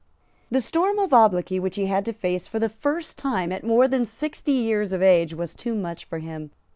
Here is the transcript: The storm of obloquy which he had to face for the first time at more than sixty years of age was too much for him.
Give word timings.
The 0.49 0.61
storm 0.61 0.97
of 0.97 1.13
obloquy 1.13 1.59
which 1.59 1.75
he 1.75 1.85
had 1.85 2.05
to 2.05 2.11
face 2.13 2.47
for 2.47 2.57
the 2.57 2.69
first 2.69 3.19
time 3.19 3.51
at 3.51 3.63
more 3.63 3.87
than 3.87 4.03
sixty 4.03 4.53
years 4.53 4.93
of 4.93 5.03
age 5.03 5.35
was 5.35 5.53
too 5.53 5.75
much 5.75 6.05
for 6.05 6.17
him. 6.17 6.49